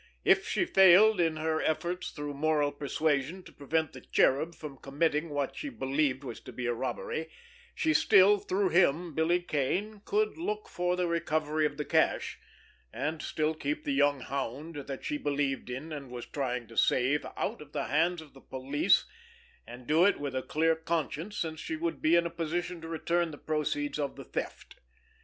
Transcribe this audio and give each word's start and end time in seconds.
If 0.25 0.47
she 0.47 0.65
failed 0.65 1.21
in 1.21 1.35
her 1.35 1.61
efforts 1.61 2.09
through 2.09 2.33
moral 2.33 2.71
persuasion 2.71 3.43
to 3.43 3.51
prevent 3.51 3.93
the 3.93 4.01
Cherub 4.01 4.55
from 4.55 4.77
committing 4.79 5.29
what 5.29 5.55
she 5.55 5.69
believed 5.69 6.23
was 6.23 6.39
to 6.39 6.51
be 6.51 6.65
a 6.65 6.73
robbery, 6.73 7.29
she 7.75 7.93
still, 7.93 8.39
through 8.39 8.69
him, 8.69 9.13
Billy 9.13 9.43
Kane, 9.43 10.01
could 10.03 10.37
look 10.39 10.67
for 10.67 10.95
the 10.95 11.05
recovery 11.05 11.67
of 11.67 11.77
the 11.77 11.85
cash, 11.85 12.39
and 12.91 13.21
still 13.21 13.53
keep 13.53 13.83
the 13.83 13.93
young 13.93 14.21
hound, 14.21 14.73
that 14.87 15.05
she 15.05 15.19
believed 15.19 15.69
in 15.69 15.93
and 15.93 16.09
was 16.09 16.25
trying 16.25 16.65
to 16.69 16.77
save, 16.77 17.23
out 17.37 17.61
of 17.61 17.71
the 17.71 17.85
hands 17.85 18.23
of 18.23 18.33
the 18.33 18.41
police, 18.41 19.05
and 19.67 19.85
do 19.85 20.03
it 20.03 20.19
with 20.19 20.35
a 20.35 20.41
clear 20.41 20.75
conscience 20.75 21.37
since 21.37 21.59
she 21.59 21.75
would 21.75 22.01
be 22.01 22.15
in 22.15 22.25
a 22.25 22.31
position 22.31 22.81
to 22.81 22.87
return 22.87 23.29
the 23.29 23.37
proceeds 23.37 23.99
of 23.99 24.15
the 24.15 24.25
theft. 24.25 24.77